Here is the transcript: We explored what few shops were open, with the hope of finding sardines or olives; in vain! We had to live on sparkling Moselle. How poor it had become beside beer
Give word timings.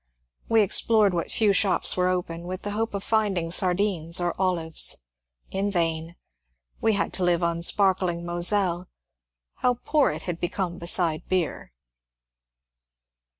We 0.49 0.61
explored 0.63 1.13
what 1.13 1.29
few 1.29 1.53
shops 1.53 1.95
were 1.95 2.07
open, 2.07 2.47
with 2.47 2.63
the 2.63 2.71
hope 2.71 2.95
of 2.95 3.03
finding 3.03 3.51
sardines 3.51 4.19
or 4.19 4.33
olives; 4.41 4.97
in 5.51 5.69
vain! 5.69 6.15
We 6.81 6.93
had 6.93 7.13
to 7.13 7.23
live 7.23 7.43
on 7.43 7.61
sparkling 7.61 8.25
Moselle. 8.25 8.89
How 9.57 9.75
poor 9.85 10.09
it 10.09 10.23
had 10.23 10.39
become 10.39 10.79
beside 10.79 11.29
beer 11.29 11.71